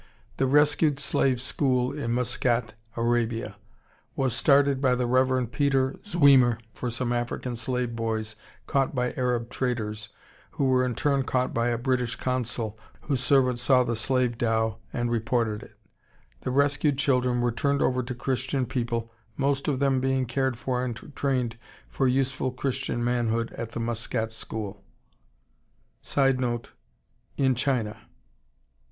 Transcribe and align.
The 0.37 0.47
rescued 0.47 0.99
slave 0.99 1.39
school 1.39 1.91
in 1.93 2.11
Muscat, 2.11 2.73
Arabia, 2.97 3.57
was 4.15 4.35
started 4.35 4.81
by 4.81 4.95
the 4.95 5.05
Rev. 5.05 5.51
Peter 5.51 5.99
Zwemer 6.03 6.57
for 6.73 6.89
some 6.89 7.13
African 7.13 7.55
slave 7.55 7.95
boys 7.95 8.35
caught 8.65 8.95
by 8.95 9.13
Arab 9.13 9.51
traders, 9.51 10.09
who 10.53 10.65
were 10.65 10.83
in 10.83 10.95
turn 10.95 11.21
caught 11.21 11.53
by 11.53 11.67
a 11.67 11.77
British 11.77 12.15
consul 12.15 12.79
whose 13.01 13.19
servant 13.19 13.59
saw 13.59 13.83
the 13.83 13.95
slave 13.95 14.39
dhow 14.39 14.79
and 14.91 15.11
reported 15.11 15.61
it. 15.61 15.77
The 16.39 16.49
rescued 16.49 16.97
children 16.97 17.39
were 17.39 17.51
turned 17.51 17.83
over 17.83 18.01
to 18.01 18.15
Christian 18.15 18.65
people, 18.65 19.11
most 19.37 19.67
of 19.67 19.77
them 19.77 19.99
being 20.01 20.25
cared 20.25 20.57
for 20.57 20.83
and 20.83 20.95
trained 21.15 21.57
for 21.87 22.07
useful 22.07 22.49
Christian 22.51 23.03
manhood 23.03 23.51
at 23.53 23.73
the 23.73 23.79
Muscat 23.79 24.33
school. 24.33 24.83
[Sidenote: 26.01 26.71
In 27.37 27.53
China. 27.53 27.97